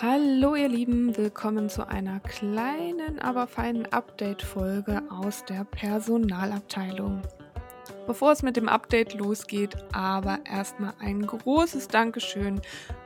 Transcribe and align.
Hallo 0.00 0.56
ihr 0.56 0.68
Lieben, 0.68 1.16
willkommen 1.16 1.68
zu 1.68 1.86
einer 1.86 2.18
kleinen, 2.20 3.18
aber 3.20 3.46
feinen 3.46 3.86
Update-Folge 3.92 5.02
aus 5.10 5.44
der 5.44 5.64
Personalabteilung. 5.64 7.22
Bevor 8.06 8.32
es 8.32 8.42
mit 8.42 8.56
dem 8.56 8.68
Update 8.68 9.14
losgeht, 9.14 9.76
aber 9.92 10.40
erstmal 10.44 10.94
ein 10.98 11.24
großes 11.24 11.88
Dankeschön 11.88 12.60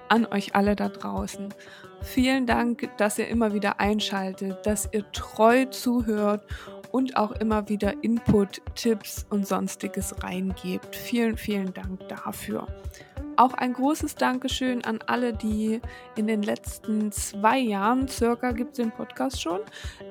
an 0.09 0.27
euch 0.27 0.55
alle 0.55 0.77
da 0.77 0.89
draußen. 0.89 1.53
Vielen 2.01 2.47
Dank, 2.47 2.89
dass 2.97 3.19
ihr 3.19 3.29
immer 3.29 3.53
wieder 3.53 3.81
einschaltet, 3.81 4.65
dass 4.65 4.89
ihr 4.93 5.11
treu 5.13 5.67
zuhört 5.67 6.47
und 6.93 7.17
auch 7.17 7.33
immer 7.33 7.69
wieder 7.69 7.93
Input, 8.03 8.63
Tipps 8.75 9.27
und 9.29 9.47
sonstiges 9.47 10.23
reingebt. 10.23 10.97
Vielen, 10.97 11.37
vielen 11.37 11.75
Dank 11.75 12.09
dafür. 12.09 12.67
Auch 13.37 13.53
ein 13.55 13.75
großes 13.75 14.15
Dankeschön 14.15 14.85
an 14.85 15.01
alle, 15.07 15.33
die 15.35 15.81
in 16.17 16.27
den 16.27 16.43
letzten 16.43 17.13
zwei 17.13 17.59
Jahren 17.59 18.09
circa 18.09 18.53
gibt 18.53 18.73
es 18.73 18.77
den 18.77 18.93
Podcast 18.93 19.43
schon, 19.43 19.61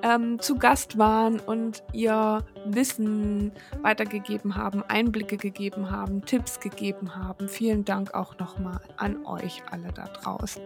ähm, 0.03 0.39
zu 0.39 0.57
Gast 0.57 0.97
waren 0.99 1.39
und 1.39 1.83
ihr 1.91 2.43
Wissen 2.65 3.51
weitergegeben 3.81 4.55
haben, 4.55 4.83
Einblicke 4.87 5.37
gegeben 5.37 5.89
haben, 5.89 6.23
Tipps 6.23 6.59
gegeben 6.59 7.15
haben. 7.15 7.49
Vielen 7.49 7.83
Dank 7.83 8.13
auch 8.13 8.37
nochmal 8.37 8.79
an 8.97 9.25
euch 9.25 9.63
alle 9.71 9.91
da 9.91 10.05
draußen. 10.05 10.61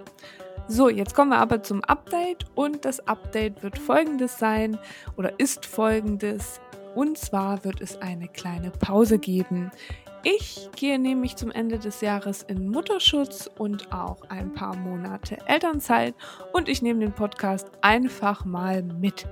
So, 0.68 0.90
jetzt 0.90 1.16
kommen 1.16 1.32
wir 1.32 1.40
aber 1.40 1.63
zum 1.63 1.84
Update 1.85 2.46
und 2.55 2.84
das 2.85 3.07
Update 3.07 3.63
wird 3.63 3.80
folgendes 3.80 4.38
sein 4.38 4.77
oder 5.16 5.40
ist 5.40 5.66
folgendes. 5.66 6.60
Und 6.94 7.18
zwar 7.18 7.63
wird 7.63 7.82
es 7.82 8.01
eine 8.01 8.27
kleine 8.27 8.71
Pause 8.71 9.18
geben. 9.20 9.71
Ich 10.23 10.70
gehe 10.75 10.99
nämlich 10.99 11.37
zum 11.37 11.49
Ende 11.49 11.79
des 11.79 12.01
Jahres 12.01 12.43
in 12.43 12.70
Mutterschutz 12.70 13.49
und 13.57 13.93
auch 13.93 14.17
ein 14.27 14.53
paar 14.53 14.76
Monate 14.76 15.37
Elternzeit 15.45 16.13
und 16.51 16.67
ich 16.67 16.81
nehme 16.81 16.99
den 16.99 17.13
Podcast 17.13 17.71
einfach 17.81 18.43
mal 18.43 18.84
mit. 18.84 19.26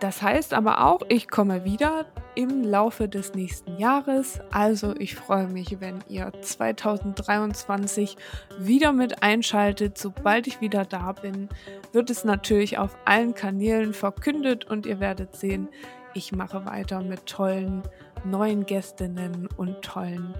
Das 0.00 0.20
heißt 0.20 0.52
aber 0.52 0.84
auch, 0.84 1.00
ich 1.08 1.28
komme 1.28 1.64
wieder 1.64 2.04
im 2.34 2.62
Laufe 2.62 3.08
des 3.08 3.32
nächsten 3.32 3.78
Jahres. 3.78 4.40
Also 4.50 4.94
ich 4.98 5.14
freue 5.14 5.48
mich, 5.48 5.80
wenn 5.80 6.00
ihr 6.06 6.30
2023 6.42 8.18
wieder 8.58 8.92
mit 8.92 9.22
einschaltet. 9.22 9.96
Sobald 9.96 10.46
ich 10.46 10.60
wieder 10.60 10.84
da 10.84 11.12
bin, 11.12 11.48
wird 11.92 12.10
es 12.10 12.24
natürlich 12.24 12.76
auf 12.76 12.94
allen 13.06 13.34
Kanälen 13.34 13.94
verkündet 13.94 14.66
und 14.66 14.84
ihr 14.84 15.00
werdet 15.00 15.34
sehen, 15.34 15.70
ich 16.16 16.32
mache 16.32 16.64
weiter 16.64 17.02
mit 17.02 17.26
tollen 17.26 17.82
neuen 18.24 18.64
Gästinnen 18.64 19.48
und 19.56 19.82
tollen 19.82 20.34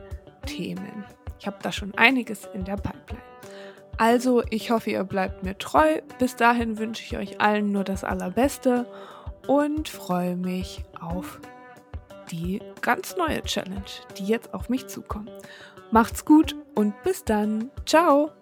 Themen. 0.46 1.05
Ich 1.38 1.46
habe 1.46 1.58
da 1.62 1.70
schon 1.70 1.94
einiges 1.96 2.46
in 2.55 2.64
der 2.64 2.77
Pipeline. 2.77 3.22
Also, 3.98 4.42
ich 4.50 4.70
hoffe, 4.70 4.91
ihr 4.91 5.04
bleibt 5.04 5.42
mir 5.42 5.56
treu. 5.58 6.00
Bis 6.19 6.36
dahin 6.36 6.78
wünsche 6.78 7.02
ich 7.02 7.16
euch 7.16 7.41
allen 7.41 7.72
nur 7.72 7.84
das 7.84 8.04
Allerbeste 8.04 8.86
und 9.47 9.88
freue 9.88 10.36
mich 10.36 10.82
auf 11.00 11.41
die 12.30 12.60
ganz 12.80 13.16
neue 13.16 13.42
Challenge, 13.42 13.84
die 14.19 14.24
jetzt 14.24 14.52
auf 14.54 14.69
mich 14.69 14.86
zukommt. 14.86 15.30
Macht's 15.91 16.24
gut 16.24 16.56
und 16.74 16.94
bis 17.04 17.24
dann. 17.24 17.70
Ciao! 17.84 18.32